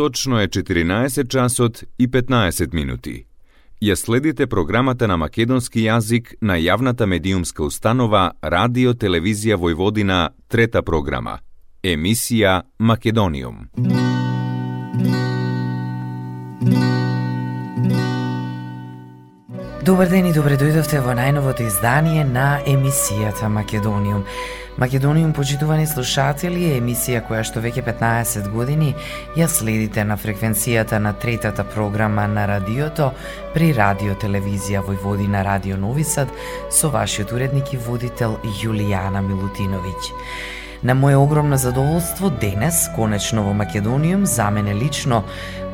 [0.00, 3.26] Точно е 14 часот и 15 минути.
[3.82, 11.38] Ја следите програмата на македонски јазик на јавната медиумска установа Радио Телевизија Војводина, трета програма.
[11.82, 13.68] Емисија Македониум.
[19.84, 24.24] Добар ден и добре дојдовте во најновото издание на емисијата Македониум.
[24.80, 28.94] Македониум почитувани слушатели е емисија која што веќе 15 години
[29.36, 33.10] ја следите на фреквенцијата на третата програма на радиото
[33.52, 36.32] при Радио Телевизија Војводина Радио Нови Сад
[36.72, 40.14] со вашиот уредник и водител Јулијана Милутиновиќ.
[40.82, 45.24] На моје огромно задоволство денес, конечно во Македониум, за мене лично,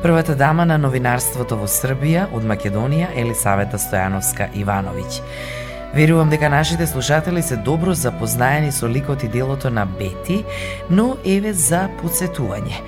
[0.03, 5.21] првата дама на новинарството во Србија од Македонија Елисавета Стојановска Ивановиќ.
[5.95, 10.43] Верувам дека нашите слушатели се добро запознаени со ликот и делото на Бети,
[10.89, 12.81] но еве за подсетување.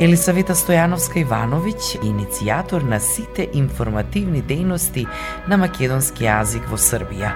[0.00, 5.04] Елисавета Стојановска Ивановиќ, иницијатор на сите информативни дејности
[5.48, 7.32] на македонски јазик во Србија.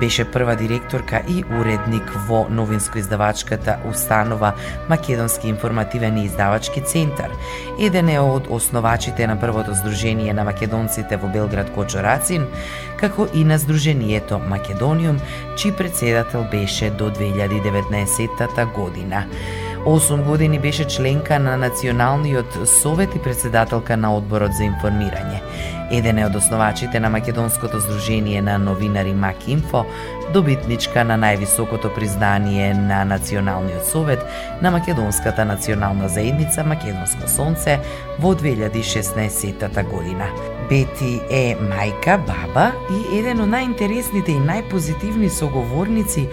[0.00, 4.52] Беше прва директорка и уредник во новинско-издавачката установа
[4.88, 7.34] Македонски информативен и издавачки центар.
[7.80, 12.46] Еден е од основачите на првото здружение на македонците во Белград Кочорацин,
[13.00, 15.18] како и на здружението Македониум,
[15.58, 19.26] чиј председател беше до 2019 година.
[19.86, 25.38] 8 години беше членка на Националниот совет и председателка на Одборот за информирање.
[25.90, 29.84] Еден е од основачите на Македонското здружение на новинари МакИнфо,
[30.34, 34.26] добитничка на највисокото признание на Националниот совет
[34.62, 37.78] на Македонската национална заедница Македонско сонце
[38.18, 40.26] во 2016 година.
[40.68, 46.26] Бети е мајка, баба и еден од најинтересните и најпозитивни соговорници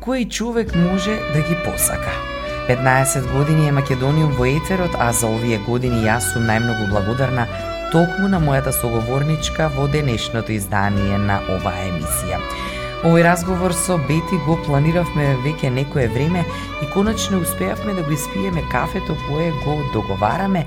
[0.00, 2.35] кои човек може да ги посака.
[2.68, 7.44] 15 години е Македониум во етерот, а за овие години јас сум најмногу благодарна
[7.92, 12.40] токму на мојата соговорничка во денешното издание на оваа емисија.
[13.06, 16.42] Овој разговор со Бети го планиравме веќе некое време
[16.82, 20.66] и конечно успеавме да го испиеме кафето кое го договараме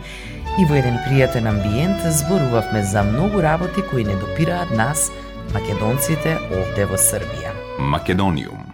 [0.56, 5.12] и во еден пријатен амбиент зборувавме за многу работи кои не допираат нас,
[5.52, 7.52] македонците овде во Србија.
[7.80, 8.69] Македониум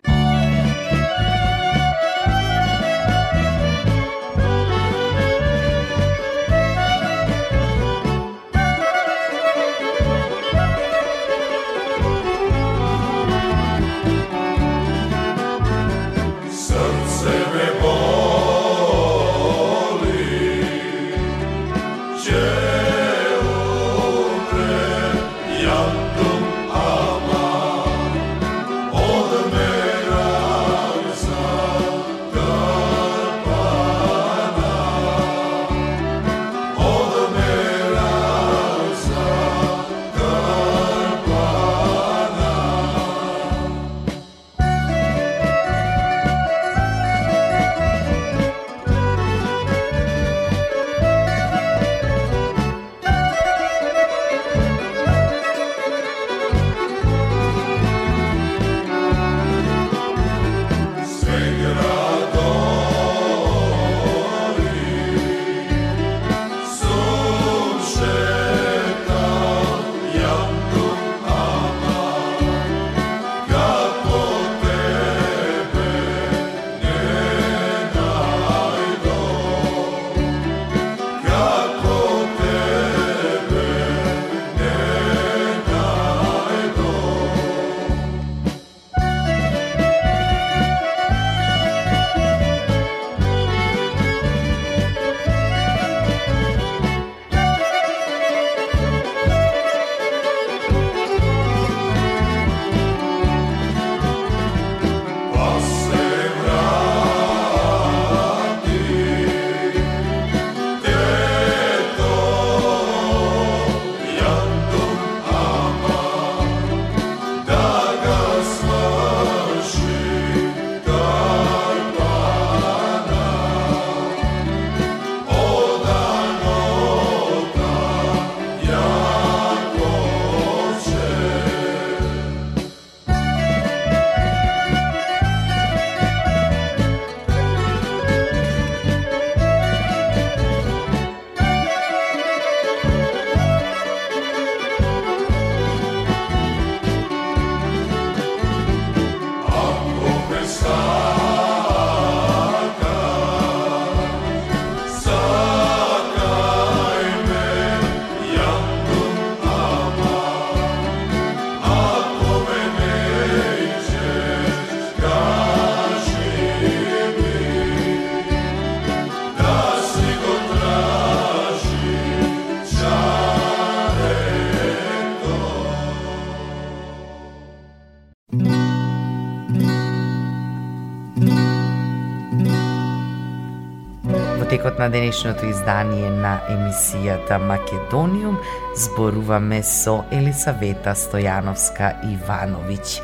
[184.96, 188.38] денешното издание на емисијата Македониум
[188.80, 193.02] зборуваме со Елисавета Стојановска Ивановиќ.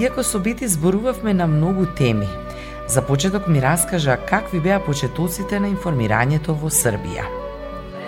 [0.00, 2.28] Иако со Бити зборувавме на многу теми,
[2.88, 7.28] за почеток ми раскажа какви беа почетоците на информирањето во Србија.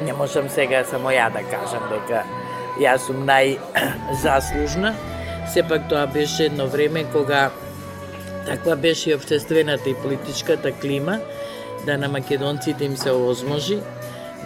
[0.06, 2.24] Не можам сега само ја да кажам дека
[2.80, 4.94] јас сум најзаслужна.
[5.52, 7.50] Сепак тоа беше едно време кога
[8.46, 11.20] таква беше и обштествената и политичката клима,
[11.86, 13.78] да на македонците им се овозможи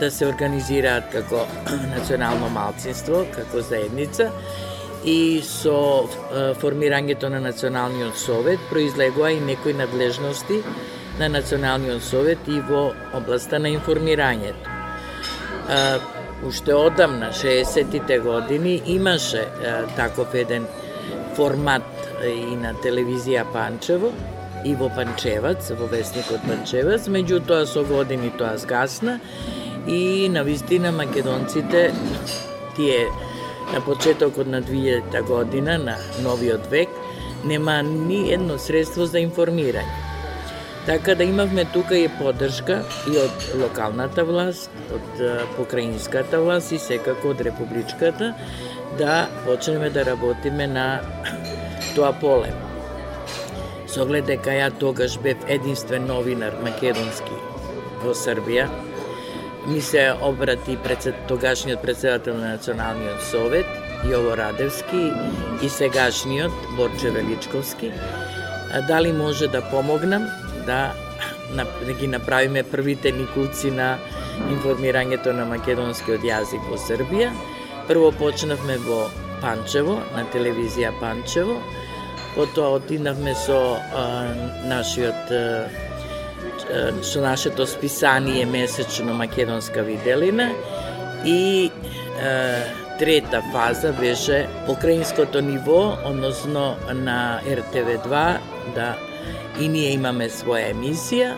[0.00, 1.46] да се организираат како
[1.96, 4.30] национално малцинство, како заедница
[5.04, 6.08] и со
[6.60, 10.62] формирањето на Националниот совет произлегува и некои надлежности
[11.18, 14.74] на Националниот совет и во областа на информирањето.
[16.46, 19.46] Уште одамна, 60-тите години, имаше
[19.96, 20.66] таков еден
[21.36, 21.82] формат
[22.24, 24.12] и на телевизија Панчево,
[24.66, 29.20] и во Панчевац, во вестникот Панчевац, меѓутоа со години тоа згасна
[29.86, 31.92] и на вистина македонците
[32.76, 33.06] тие
[33.72, 36.88] на почетокот на 2000 година, на новиот век,
[37.44, 40.02] нема ни едно средство за информирање.
[40.86, 45.24] Така да имавме тука и поддршка и од локалната власт, од
[45.56, 48.34] покраинската власт и секако од републичката,
[48.98, 50.86] да почнеме да работиме на
[51.96, 52.54] тоа поле.
[53.96, 57.36] Со оглед дека ја тогаш бев единствен новинар македонски
[58.02, 58.66] во Србија,
[59.70, 63.64] ми се обрати председ, тогашниот председател на Националниот совет,
[64.04, 65.00] Јово Радевски
[65.64, 67.90] и сегашниот Борче Величковски,
[68.88, 70.28] дали може да помогнам?
[70.66, 70.92] Да,
[71.86, 73.96] да ги направиме првите никуци на
[74.52, 77.32] информирањето на македонскиот јазик во Србија.
[77.88, 79.06] Прво почнавме во
[79.40, 81.62] Панчево, на телевизија Панчево,
[82.36, 84.28] потоа одинавме со а,
[84.64, 85.68] нашиот а,
[87.02, 90.52] со нашето списание месечно Македонска виделина
[91.24, 91.70] и
[92.20, 92.62] а,
[92.98, 98.38] трета фаза беше покраинското ниво, односно на РТВ2,
[98.74, 98.96] да
[99.60, 101.36] и ние имаме своја емисија.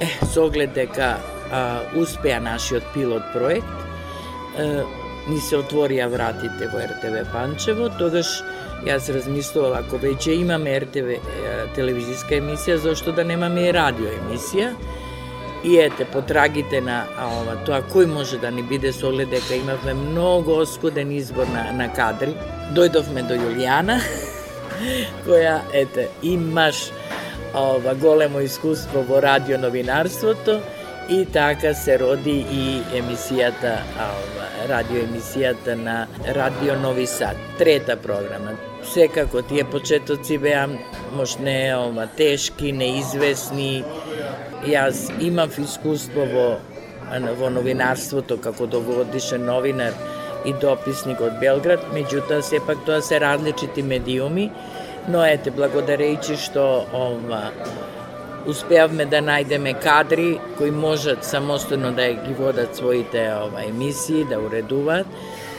[0.00, 1.16] Е, со оглед дека
[1.50, 3.74] а, успеа нашиот пилот проект,
[4.58, 4.84] е,
[5.26, 8.42] ни се отворија вратите во РТВ Панчево, тогаш
[8.86, 11.16] Јас размислувал, ако веќе имаме РТВ
[11.74, 14.68] телевизиска емисија, зашто да немаме и радио емисија?
[15.66, 19.96] И ете, потрагите на ова, тоа кој може да ни биде со оглед дека имавме
[19.98, 22.36] многу оскуден избор на, на кадри.
[22.78, 23.98] Дојдовме до Јулијана,
[25.26, 26.86] која, ете, имаш
[27.58, 30.60] ова, големо искуство во радио новинарството
[31.08, 38.56] и така се роди и емисијата, ова, радио емисијата на Радио Нови Сад, трета програма.
[38.82, 40.66] Секако тие почетоци беа
[41.12, 43.84] можне ова тешки, неизвестни.
[44.66, 46.48] Јас имав искуство во
[47.38, 49.94] во новинарството како долгогодишен новинар
[50.44, 54.50] и дописник од Белград, меѓутоа сепак тоа се различити медиуми,
[55.08, 57.52] но ете благодарејќи што ова
[58.46, 65.06] успеавме да најдеме кадри кои можат самостојно да ги водат своите ова емисии, да уредуваат.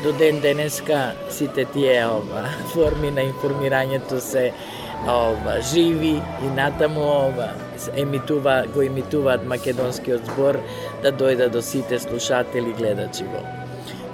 [0.03, 4.51] До ден денеска сите тие ова форми на информирањето се
[5.08, 7.50] ова живи и натаму ова
[7.96, 10.60] емитува го емитуваат македонскиот збор
[11.03, 13.44] да дојде до сите слушатели гледачи во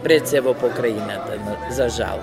[0.04, 1.40] пред се во покраината
[1.72, 2.20] за жал.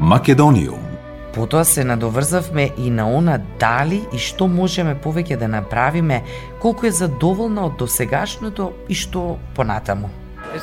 [0.00, 0.91] Македониум
[1.34, 6.22] Потоа се надоврзавме и на она дали и што можеме повеќе да направиме,
[6.60, 10.10] колку е задоволна од досегашното и што понатаму.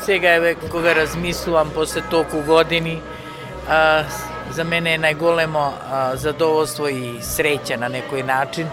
[0.05, 3.01] Сега еве кога размислувам после толку години,
[3.69, 4.05] а,
[4.51, 8.69] за мене е најголемо а, задоволство и среќа на некој начин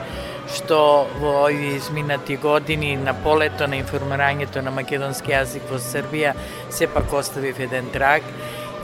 [0.52, 6.34] што во овие изминати години на полето на информирањето на македонски јазик во Србија
[6.70, 8.22] сепак оставив еден траг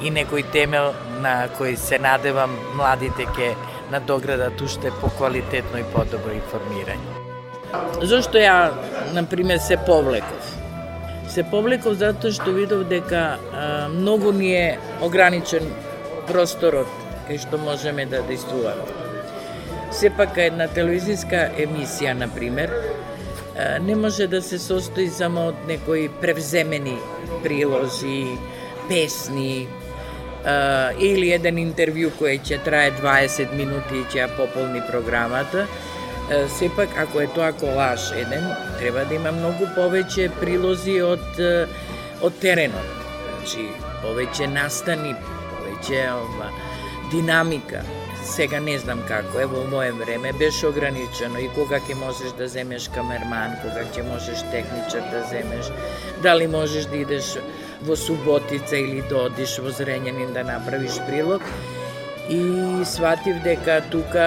[0.00, 3.52] и некој темел на кој се надевам младите ке
[3.92, 7.20] надоградат уште по-квалитетно и подобро информирање.
[8.02, 8.72] Зошто ја,
[9.12, 10.48] на пример, се повлеков?
[11.28, 15.68] Се повлеков затоа што видов дека а, многу ни е ограничен
[16.28, 16.88] просторот
[17.28, 18.88] кај што можеме да действуваме.
[19.92, 22.72] Сепак една телевизиска емисија, на пример,
[23.80, 26.96] не може да се состои само од некои превземени
[27.42, 28.38] прилози,
[28.88, 29.68] песни,
[30.98, 35.66] или еден интервју кој ќе трае 20 минути и ќе ја пополни програмата,
[36.58, 38.46] сепак ако е тоа колаж еден,
[38.78, 41.40] треба да има многу повеќе прилози од
[42.22, 42.92] од теренот.
[43.24, 43.66] Значи,
[44.02, 45.14] повеќе настани,
[45.50, 46.50] повеќе ова,
[47.10, 47.82] динамика.
[48.24, 52.46] сега не знам како, е во моје време беше ограничено и кога ќе можеш да
[52.48, 55.72] земеш камерман, кога ќе можеш техничар да земеш,
[56.22, 57.34] дали можеш да идеш
[57.86, 61.42] во Суботица или да одиш во Зренјанин да направиш прилог.
[62.28, 64.26] И сватив дека тука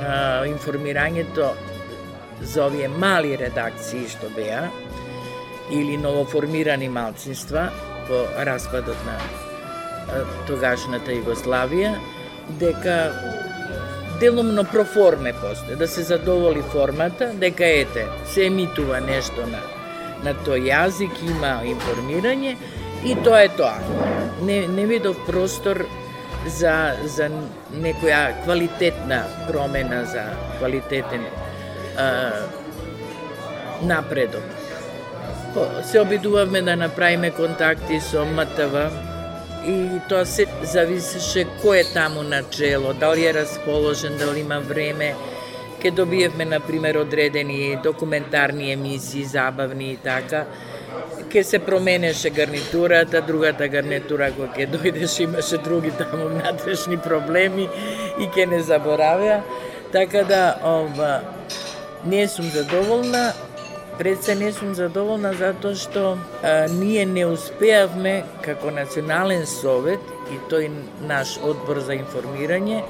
[0.00, 1.52] а, информирањето
[2.40, 4.66] за овие мали редакции што беа,
[5.70, 7.70] или новоформирани малцинства
[8.08, 9.16] по распадот на
[10.46, 11.94] тогашната Југославија,
[12.60, 12.96] дека
[14.20, 19.62] делумно проформе постои, да се задоволи формата, дека ете, се емитува нешто на,
[20.22, 22.56] на тој јазик, има информирање
[23.04, 23.78] и тоа е тоа.
[24.42, 25.84] Не, не видов простор
[26.46, 27.28] за, за
[27.74, 30.24] некоја квалитетна промена, за
[30.58, 31.24] квалитетен
[31.98, 32.08] а,
[33.82, 34.42] напредок.
[35.84, 38.90] Се обидувавме да направиме контакти со МТВ,
[39.66, 45.14] и тоа се зависеше кој е таму на чело, дали е расположен, дали има време.
[45.82, 50.44] Ке добиевме, например, одредени документарни емисии, забавни и така.
[51.30, 57.68] Ке се променеше гарнитурата, другата гарнитура која ке дојдеш имаше други таму внатрешни проблеми
[58.20, 59.42] и ке не заборавеа.
[59.92, 61.20] Така да, ова,
[62.06, 63.32] не сум задоволна,
[63.98, 70.00] Пред се не сум задоволна затоа што а, ние не успеавме како Национален совет
[70.32, 70.70] и тој
[71.04, 72.80] наш одбор за информирање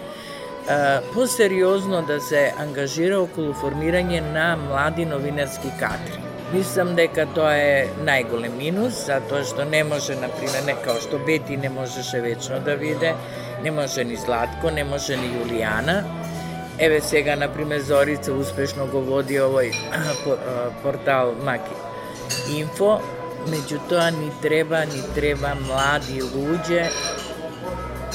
[0.69, 6.19] а, посериозно да се ангажира околу формирање на млади новинарски кадри.
[6.53, 11.57] Мислам дека тоа е најголем минус, затоа што не може, например, не као што Бети
[11.57, 13.15] не можеше вечно да виде,
[13.65, 16.03] не може ни Златко, не може ни Јулијана,
[16.79, 19.71] Еве сега, например, Зорица успешно го води овој
[20.83, 21.77] портал Маки
[22.57, 22.97] Инфо,
[23.47, 26.89] меѓутоа ни треба, ни треба млади луѓе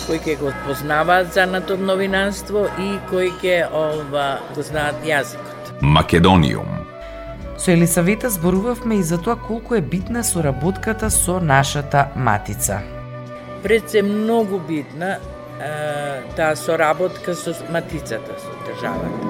[0.06, 5.82] кои ќе го познаваат занатот новинарство и кои ќе ова го знаат јазикот.
[5.82, 6.78] Македониум
[7.58, 12.80] Со Елисавета зборувавме и за тоа колку е битна соработката со нашата матица.
[13.64, 15.18] Пред се многу битна,
[16.36, 19.26] таа соработка со матицата, со државата.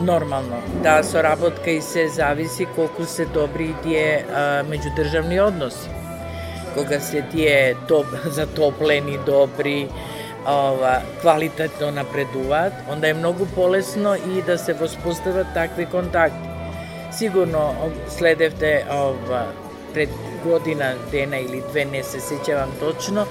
[0.00, 4.26] Нормално, таа соработка и се зависи колку се добри тие
[4.68, 5.88] меѓудржавни односи.
[6.76, 9.88] Кога се тие топ, затоплени, добри,
[10.48, 16.48] ова, квалитетно напредуваат, онда е многу полесно и да се воспостават такви контакти.
[17.12, 17.74] Сигурно
[18.08, 19.46] следевте ова,
[19.94, 20.10] пред
[20.44, 23.26] година, дена или две, не се сеќавам точно,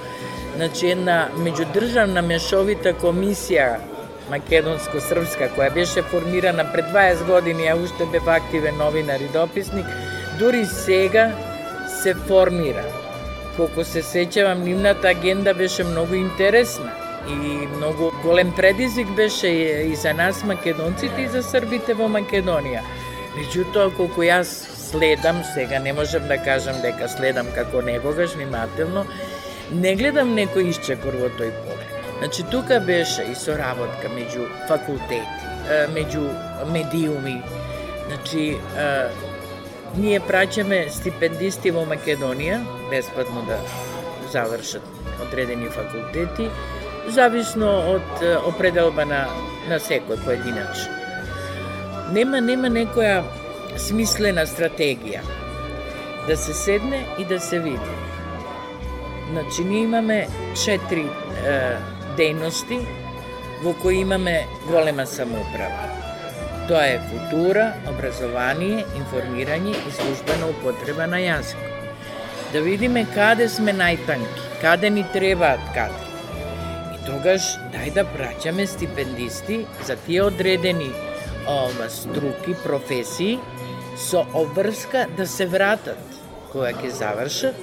[0.56, 3.76] значи една меѓудржавна мешовита комисија
[4.30, 9.86] македонско-српска која беше формирана пред 20 години, а уште бев активен новинар и дописник,
[10.38, 11.30] дури сега
[12.02, 13.05] се формира.
[13.56, 16.92] Колку се сеќавам, нивната агенда беше многу интересна
[17.28, 22.82] и многу голем предизвик беше и за нас македонците и за србите во Македонија.
[23.36, 24.52] Меѓутоа, колку јас
[24.90, 29.06] следам, сега не можам да кажам дека следам како некогаш внимателно,
[29.72, 31.96] не гледам некој исчекор во тој поглед.
[32.18, 35.48] Значи, тука беше и соработка меѓу факултети,
[35.96, 36.28] меѓу
[36.72, 37.40] медиуми.
[38.06, 38.56] Значи,
[39.96, 43.60] ние праќаме стипендисти во Македонија, бесплатно да
[44.32, 44.82] завршат
[45.22, 46.50] одредени факултети,
[47.08, 49.26] зависно од определба на,
[49.68, 50.88] на секој поединач.
[52.12, 53.22] Нема, нема некоја
[53.78, 55.22] смислена стратегија
[56.26, 57.96] да се седне и да се види
[59.30, 60.28] Значи, ние имаме
[60.64, 61.06] четири
[61.42, 61.54] е,
[62.18, 62.78] дејности
[63.62, 66.05] во кои имаме голема самоуправа.
[66.66, 71.76] Тоа е култура, образование, информирање и службена употреба на јазикот.
[72.50, 76.10] Да видиме каде сме најтанки, каде ни требаат кадри.
[76.96, 80.90] И тогаш дај да праќаме стипендисти за тие одредени
[81.46, 83.38] ова, струки, професии
[83.94, 86.18] со обврска да се вратат
[86.50, 87.54] кога ќе завршат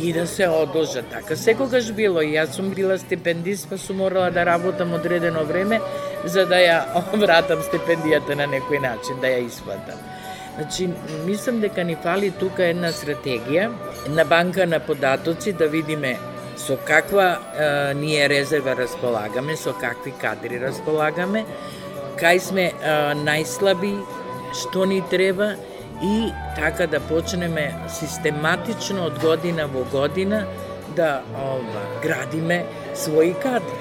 [0.00, 1.12] и да се одолжат.
[1.12, 5.80] Така секогаш било и јас сум била стипендист, па сум морала да работам одредено време
[6.24, 6.78] за да ја
[7.22, 9.98] вратам стипендијата на некој начин, да ја исплатам.
[10.56, 10.88] Значи,
[11.26, 13.68] мислам дека ни фали тука една стратегија,
[14.08, 16.16] на банка на податоци да видиме
[16.56, 21.44] со каква е, ние резерва располагаме, со какви кадри располагаме,
[22.16, 23.92] кај сме е, најслаби,
[24.56, 25.52] што ни треба
[26.02, 30.46] и така да почнеме систематично од година во година
[30.96, 32.64] да ова, градиме
[32.96, 33.76] своји кадри.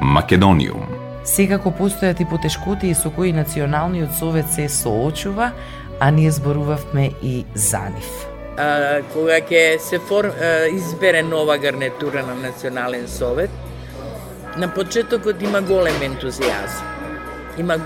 [0.00, 0.89] Македониум.
[1.24, 5.52] Секако постојат и потешкоти со кои Националниот совет се соочува,
[6.00, 8.10] а ние зборувавме и за нив.
[8.56, 13.50] А, кога ќе се фор, а, избере нова гарнитура на Национален совет,
[14.56, 16.84] на почетокот има голем ентузијазм.
[17.58, 17.76] Има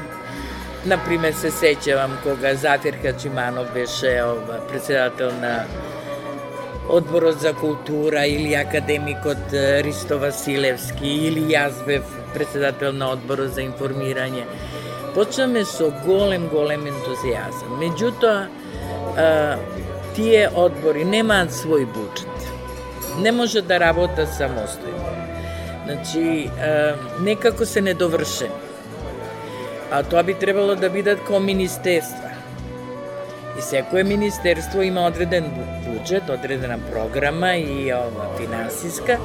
[0.85, 5.64] Например, се сеќавам кога Затирка Чиманов беше ова, председател на
[6.88, 14.45] Одборот за култура или академикот Ристо Василевски или јас бев председател на Одборот за информирање.
[15.14, 17.79] Почнаме со голем, голем ентузијазам.
[17.81, 18.49] Меѓутоа,
[20.17, 22.50] тие одбори немаат свој буџет.
[23.23, 25.14] Не може да работат самостојно.
[25.87, 26.50] Значи,
[27.21, 28.64] некако се недовршени
[29.95, 32.31] а тоа би требало да бидат као министерства.
[33.59, 39.18] И секое министерство има одреден буџет, одредена програма и ова финансиска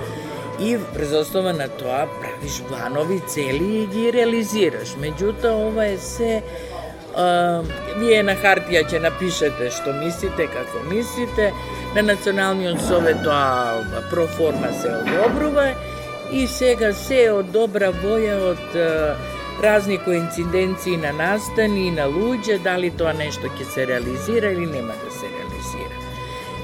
[0.59, 4.95] и врз основа на тоа правиш планови, цели и ги реализираш.
[4.99, 6.43] Меѓутоа, ова е се
[7.15, 7.61] а,
[7.99, 11.51] вие на хартија ќе напишете што мислите, како мислите,
[11.95, 15.73] на Националниот совет тоа проформа се одобрува
[16.31, 18.79] и сега се од добра воја од
[19.63, 24.93] разни коинциденции на настани и на луѓе, дали тоа нешто ќе се реализира или нема
[25.03, 25.48] да се реализира.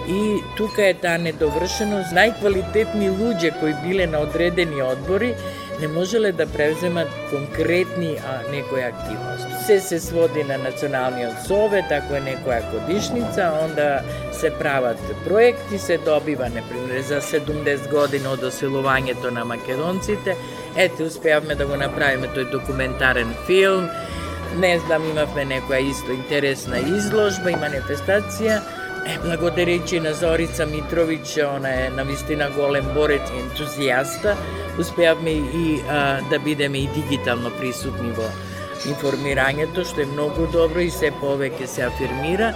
[0.07, 5.33] И тука е таа недовршеност, најквалитетни луѓе кои биле на одредени одбори,
[5.81, 9.65] не можеле да превземат конкретни а, некои активности.
[9.65, 15.97] Се се своди на Националниот совет, ако е некоја годишница, онда се прават проекти, се
[15.97, 20.37] добива, например, за 70 години од оселувањето на македонците,
[20.77, 23.89] ете, успеавме да го направиме тој документарен филм,
[24.59, 28.61] не знам, имавме некоја исто интересна изложба и манифестација,
[29.05, 34.33] Е, благодарејќи на Зорица Митровиќ, она е навистина голем борец и ентузијаста,
[34.81, 38.25] успеавме и а, да бидеме и дигитално присутни во
[38.89, 42.49] информирањето, што е многу добро и се повеќе се афирмира.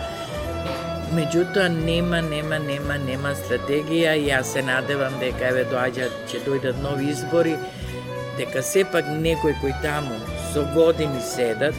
[1.14, 6.82] Меѓутоа нема, нема, нема, нема стратегија и јас се надевам дека еве доаѓа, ќе дојдат
[6.82, 7.54] нови избори,
[8.42, 10.18] дека сепак некој кој таму
[10.50, 11.78] со години седат,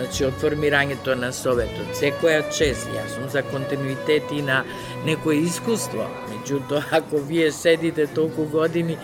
[0.00, 1.92] значи од формирањето на Советот.
[1.98, 4.62] Секоја чест, јас сум за континуитет и на
[5.04, 6.06] некое искуство.
[6.30, 8.96] Меѓутоа, ако вие седите толку години,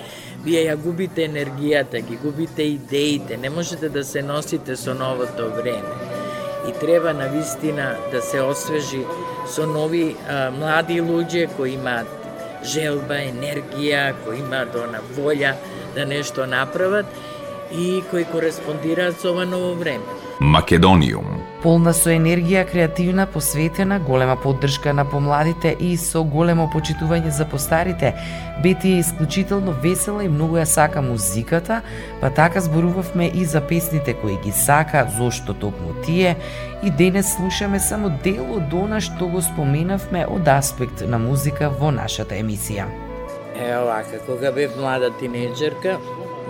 [0.45, 5.93] вие ја губите енергијата, ги губите идеите, не можете да се носите со новото време.
[6.69, 9.05] И треба на вистина да се освежи
[9.49, 12.09] со нови а, млади луѓе кои имаат
[12.65, 15.55] желба, енергија, кои имаат она волја
[15.95, 17.07] да нешто направат
[17.73, 20.26] и кои кореспондираат со ова ново време.
[20.41, 21.25] Македониум.
[21.63, 28.13] Полна со енергија, креативна, посветена, голема поддршка на помладите и со големо почитување за постарите.
[28.63, 31.81] Бети е исклучително весела и многу ја сака музиката,
[32.21, 36.37] па така зборувавме и за песните кои ги сака, зошто токму тие,
[36.85, 41.91] и денес слушаме само дел од она што го споменавме од аспект на музика во
[41.91, 42.85] нашата емисија.
[43.57, 45.97] Е, овака, кога бев млада тинеджерка,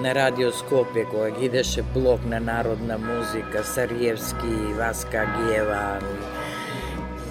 [0.03, 5.99] на Радио Скопје кога ги идеше блок на народна музика, Сариевски, Васка Гиева,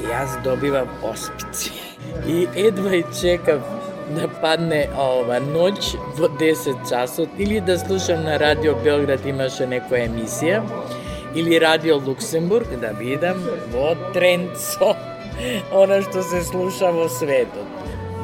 [0.01, 1.71] и јас добивам оспици.
[2.27, 3.61] И едва и чекав
[4.13, 10.05] да падне ова ноќ во 10 часот или да слушам на Радио Белград имаше некоја
[10.09, 10.61] емисија
[11.35, 13.41] или Радио Луксембург да видам
[13.73, 14.93] во тренд со
[15.81, 17.65] она што се слуша во светот.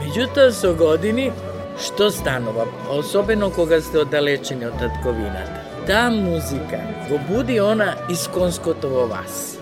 [0.02, 1.32] Меѓутоа со години
[1.82, 5.64] Што станува, особено кога сте оддалечени од татковината?
[5.88, 6.78] Таа музика
[7.10, 9.58] го буди она исконското во вас.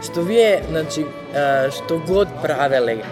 [0.00, 1.04] Што вие, значи,
[1.76, 3.02] што год правеле,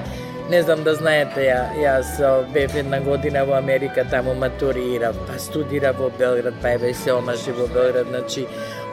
[0.51, 2.17] не знам да знаете, ја, јас
[2.55, 7.53] бев една година во Америка, таму матурирав, па студирав во Белград, па еве се омаши
[7.53, 8.47] во Белград, значи,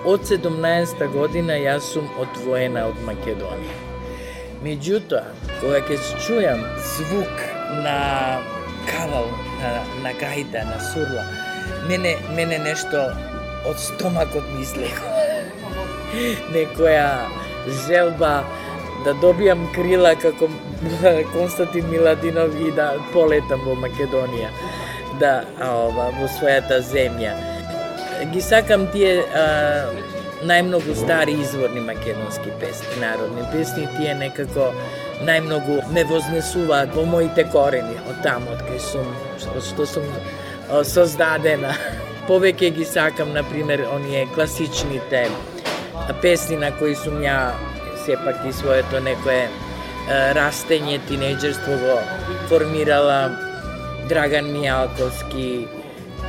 [0.06, 3.80] од 17 година јас сум одвоена од Македонија.
[4.60, 5.24] Меѓутоа,
[5.62, 7.44] кога ќе чујам звук
[7.80, 7.98] на
[8.88, 9.30] кавал
[9.62, 9.72] на,
[10.04, 11.26] на гајда, на сурла,
[11.88, 13.10] мене, мене нешто
[13.68, 15.14] од стомакот ми излегува.
[16.56, 17.28] Некоја
[17.88, 18.44] желба
[19.06, 20.50] да добијам крила како
[21.36, 24.52] Константин Миладинов и да полетам во Македонија,
[25.22, 27.36] да ова во својата земја.
[28.32, 29.44] Ги сакам тие а,
[30.48, 34.72] најмногу стари изворни македонски песни, народни песни, тие некако
[35.26, 39.08] најмногу ме вознесуваат во моите корени, од таму од кај сум,
[39.42, 40.12] што, што сум
[40.86, 41.74] создадена.
[42.28, 45.28] Повеќе ги сакам, на пример, оние класичните
[46.22, 47.54] песни на кои сум ја
[48.06, 49.48] сепак и своето некое
[50.08, 51.98] растење, тинеџерство го
[52.48, 53.32] формирала
[54.08, 55.68] Драган Мијалковски,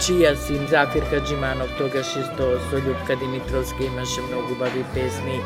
[0.02, 5.42] чија син Зафир Хаджиманов тогаш исто со Лјупка Димитровска имаше многу бави песни.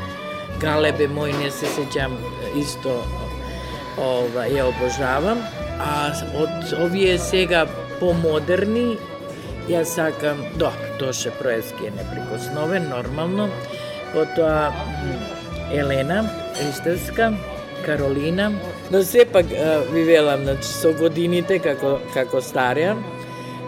[0.61, 2.17] Галебе мој не се сеќам
[2.61, 3.01] исто
[3.99, 5.43] ова, ја обожавам,
[5.81, 7.67] а од овие сега
[8.01, 8.97] помодерни
[9.71, 13.49] Јас сакам, добро, Тоше Проевски е неприкосновен, нормално.
[14.13, 14.73] Потоа
[15.73, 17.33] Елена Ристевска,
[17.87, 18.53] Каролина.
[18.91, 19.47] Но сепак
[19.93, 22.99] ви велам, значи, со годините како, како старија,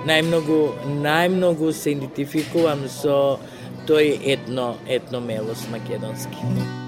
[0.04, 0.60] најмногу,
[1.00, 3.38] најмногу се идентификувам со
[3.86, 6.82] тој етно, етно мелос македонски.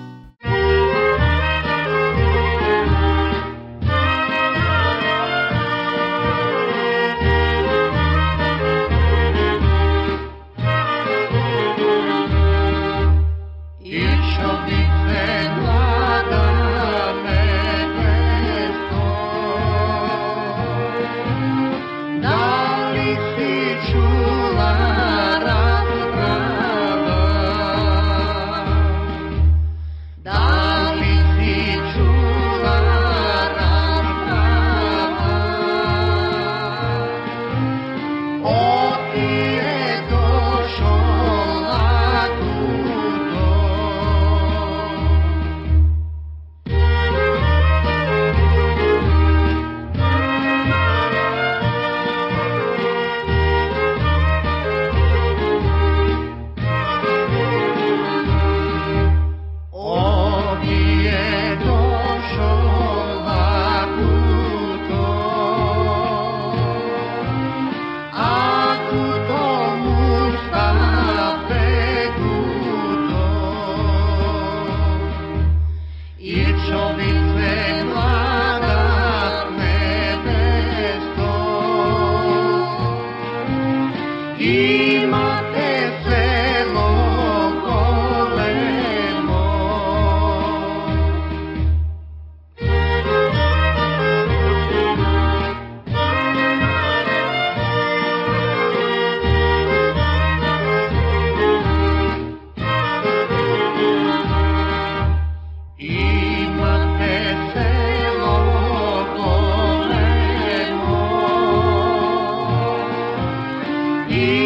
[114.16, 114.45] you.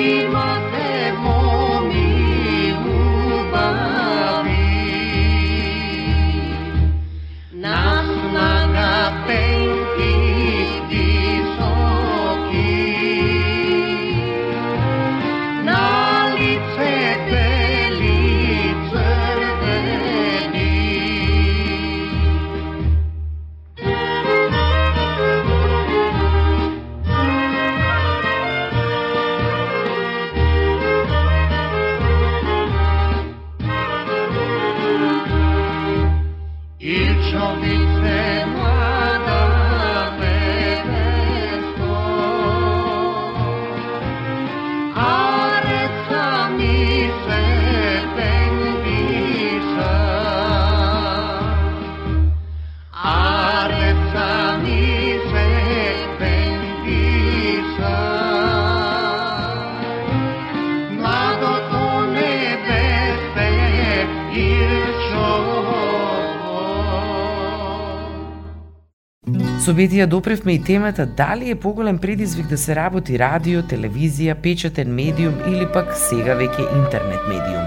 [69.61, 74.94] Со Бетија допревме и темата дали е поголем предизвик да се работи радио, телевизија, печатен
[74.96, 77.66] медиум или пак сега веќе интернет медиум.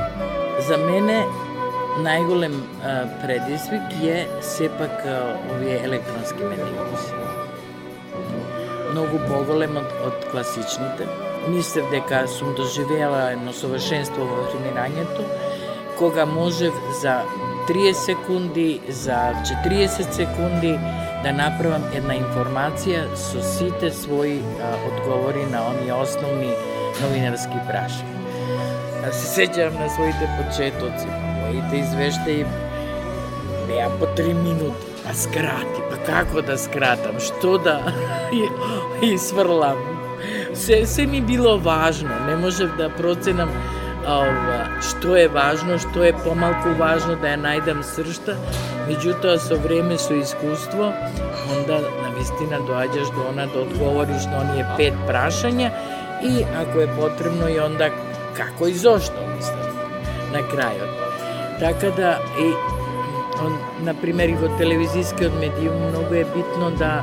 [0.65, 1.19] За мене
[2.01, 2.55] најголем
[3.21, 5.05] предизвик е сепак
[5.53, 6.97] овие електронски медиуми.
[8.89, 11.05] Многу поголем од, од класичните.
[11.45, 15.29] Мислев дека сум доживеала едно совршенство во времењето,
[16.01, 17.21] кога можев за
[17.69, 19.33] 30 секунди, за
[19.65, 20.79] 40 секунди
[21.23, 26.51] да направам една информација со сите своји а, одговори на оние основни
[27.01, 29.11] новинарски прашања.
[29.11, 32.45] Се сеќавам на своите почетоци, па моите извештаи
[33.67, 37.79] беа по три минути, па скрати, па како да скратам, што да
[39.01, 39.79] и сврлам.
[40.53, 43.49] Се, се ми било важно, не можев да проценам
[44.07, 48.35] ова, што е важно, што е помалку важно да ја најдам сршта,
[48.87, 50.91] меѓутоа со време, со искуство,
[51.55, 55.71] онда на вистина доаѓаш до она да одговориш на оние пет прашања
[56.23, 57.89] и ако е потребно и онда
[58.37, 59.75] како и зошто, мислам,
[60.33, 60.91] на крајот.
[61.59, 62.51] Така да и
[63.43, 67.01] он, например и во телевизискиот медиум многу е битно да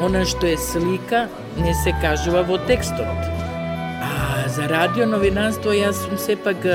[0.00, 3.29] она што е слика не се кажува во текстот.
[4.49, 6.65] А за радио новинарство јас сум сепак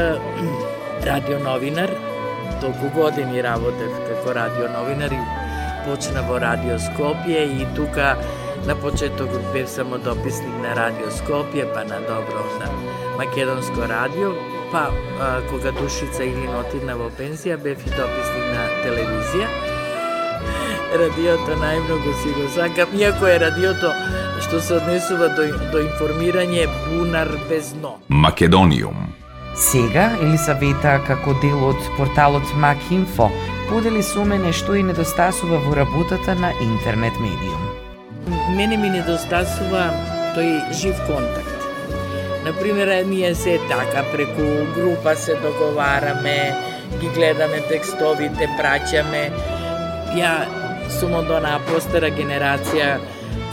[1.06, 1.90] радио новинар,
[2.62, 5.22] толку години работев како радио новинар и
[5.86, 8.14] почна во Радио Скопје и тука
[8.66, 12.68] На почеток бев само дописник на Радио Скопје, па на Добро на
[13.16, 14.32] Македонско радио,
[14.72, 19.48] па а, кога Душица или отидна во пензија, бев и дописник на телевизија.
[20.92, 23.94] Радиото најмногу си го сакам, иако е радиото
[24.41, 27.95] што се однесува до, до информирање бунар без дно.
[28.09, 29.07] Македониум.
[29.55, 33.29] Сега Елисавета како дел од порталот Макинфо
[33.69, 37.63] подели со мене што и недостасува во работата на интернет медиум.
[38.57, 39.89] Мене ми недостасува
[40.35, 41.55] тој жив контакт.
[42.45, 44.43] Например, ние се така преку
[44.75, 46.53] група се договараме,
[46.99, 49.23] ги гледаме текстовите, праќаме.
[50.19, 50.33] Ја
[50.99, 52.99] сум од онаа постара генерација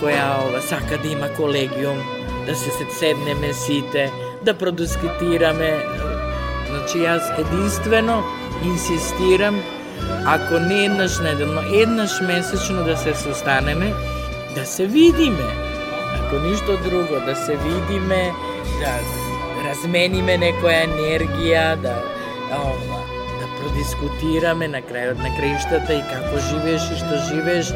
[0.02, 1.98] која ова, сака да има колегиум,
[2.46, 4.10] да се седнеме сите,
[4.42, 5.70] да продискутираме.
[6.70, 8.22] Значи, јас единствено
[8.64, 9.60] инсистирам,
[10.26, 13.92] ако не еднаш неделно, еднаш месечно да се состанеме,
[14.54, 15.48] да се видиме.
[16.18, 18.32] Ако ништо друго, да се видиме,
[18.80, 18.98] да
[19.68, 21.94] размениме некоја енергија, да,
[22.58, 23.00] ова,
[23.38, 27.72] да продискутираме на крајот на краиштата и како живееш и што живееш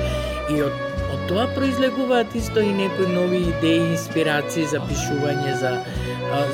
[0.50, 5.72] и од Од тоа произлегуваат исто и некои нови идеи и инспирации за пишување за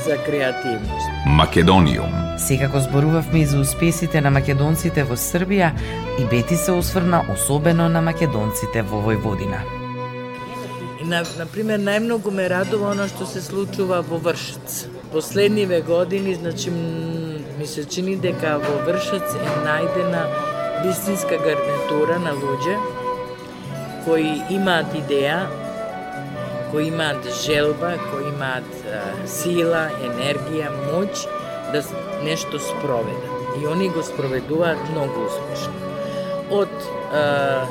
[0.06, 1.06] за креативност.
[1.26, 2.12] Македониум.
[2.38, 5.70] Секако зборувавме и за успесите на македонците во Србија
[6.18, 9.60] и Бети се осврна особено на македонците во Војводина.
[11.02, 14.86] На, на пример, најмногу ме радува оно што се случува во Вршец.
[15.12, 16.70] Последниве години, значи,
[17.58, 20.26] ми се чини дека во Вршец е најдена
[20.84, 23.01] вистинска гарнитура на луѓе
[24.04, 25.46] кои имаат идеја,
[26.70, 31.26] кои имаат желба, кои имаат а, сила, енергија, моќ
[31.72, 31.82] да
[32.24, 33.28] нешто спроведат.
[33.60, 35.74] И они го спроведуваат многу успешно.
[36.50, 36.72] Од
[37.12, 37.66] а,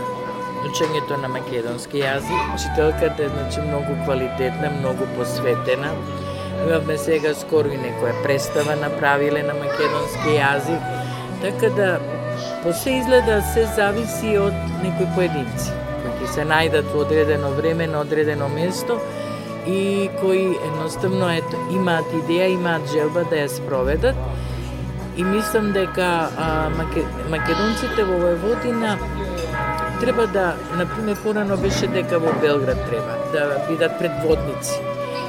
[0.69, 5.91] учењето на македонски јазик, учителката е значи многу квалитетна, многу посветена.
[6.61, 10.89] Имавме сега скоро и некоја представа направиле на македонски јазик,
[11.41, 11.99] така да
[12.63, 15.80] по се изгледа се зависи од некои поединци
[16.31, 18.99] се најдат во одредено време на одредено место
[19.67, 24.15] и кои едноставно ето, имаат идеја, имаат желба да ја спроведат.
[25.17, 26.07] И мислам дека
[26.39, 28.95] а, маке, македонците во Војводина
[29.99, 34.79] треба да, например, порано беше дека во Белград треба да бидат предводници.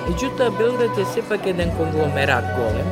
[0.07, 2.89] Меѓутоа, Белград е сепак еден конгломерат голем,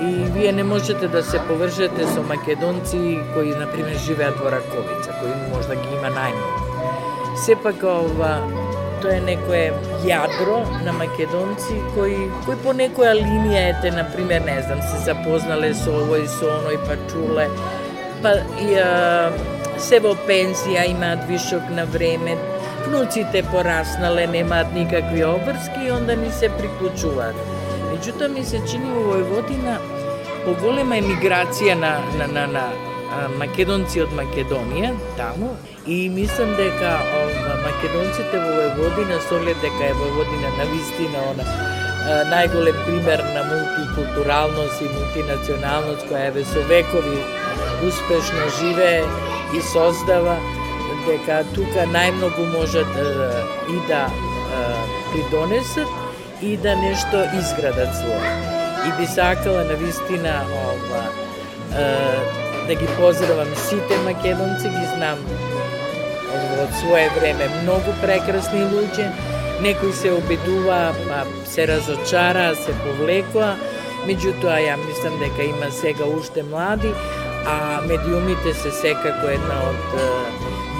[0.00, 5.32] и вие не можете да се површете со македонци кои, например, живеат во Раковица, кои
[5.52, 6.63] можда ги има најмногу
[7.36, 8.34] сепак ова
[9.02, 9.64] тоа е некое
[10.06, 15.72] јадро на македонци кои кои по некоја линија ете на пример не знам се запознале
[15.80, 17.48] со овој со оној па чуле.
[18.22, 19.32] Па и а,
[19.78, 22.38] се во пензија имаат вишок на време
[22.86, 27.36] внуците пораснале немаат никакви обврски и онда ни се приклучуваат.
[27.90, 29.76] Меѓутоа ми се чини во Војводина
[30.44, 32.64] поголема емиграција на, на, на, на
[33.38, 35.54] македонци од Македонија таму
[35.86, 36.96] и мислам дека
[37.64, 41.44] македонците во Војводина со оглед дека е Војводина на вистина она
[42.30, 47.18] најголем пример на мултикултуралност и мултинационалност која еве со векови
[47.88, 49.04] успешно живее
[49.56, 50.36] и создава
[51.06, 52.88] дека тука најмногу можат
[53.72, 54.06] и да
[55.12, 55.88] придонесат
[56.42, 58.32] и да нешто изградат своје.
[58.88, 61.02] И би сакала на вистина ова
[62.66, 65.18] да ги поздравам сите македонци, ги знам
[66.64, 67.48] од свое време.
[67.62, 69.10] Многу прекрасни луѓе,
[69.62, 73.54] некои се обидува, па се разочара, се повлекоа,
[74.08, 76.92] меѓутоа ја мислам дека има сега уште млади,
[77.46, 79.98] а медиумите се секако една од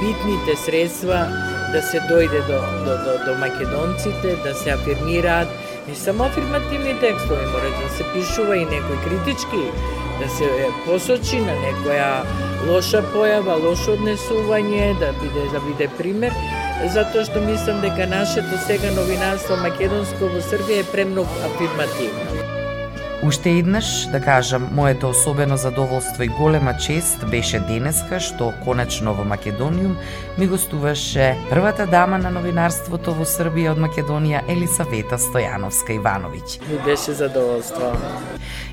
[0.01, 1.27] битните средства
[1.73, 5.49] да се дојде до, до, до, до македонците, да се афирмираат.
[5.89, 9.65] Не само афирмативни текстови, мора да се пишува и некои критички
[10.21, 10.49] да се
[10.87, 12.09] посочи на некоја
[12.69, 16.33] лоша појава, лошо однесување, да биде да биде пример,
[16.95, 22.45] затоа што мислам дека нашето сега новинарство македонско во Србија е премногу афирмативно.
[23.25, 29.25] Уште еднаш, да кажам, моето особено задоволство и голема чест беше денеска што конечно во
[29.25, 29.97] Македониум
[30.39, 36.61] ми гостуваше првата дама на новинарството во Србија од Македонија Елисавета Стојановска Ивановиќ.
[36.69, 37.97] Ми беше задоволство.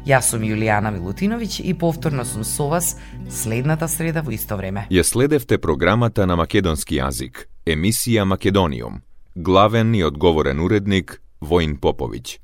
[0.01, 2.95] Јас сум Јулијана Милутиновиќ и повторно сум со вас
[3.29, 4.87] следната среда во исто време.
[4.89, 9.03] Ја следевте програмата на македонски јазик, емисија Македониум.
[9.35, 12.39] Главен и одговорен уредник Воин Поповиќ.